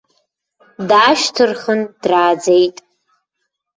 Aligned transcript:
Даашьҭырхын 0.87 1.81
драаӡеит. 2.01 2.77